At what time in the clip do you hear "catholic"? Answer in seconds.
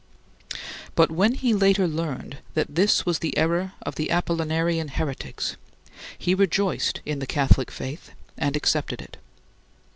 7.27-7.69